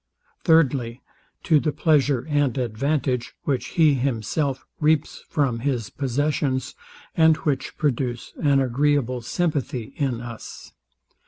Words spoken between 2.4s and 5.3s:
advantage, which he himself reaps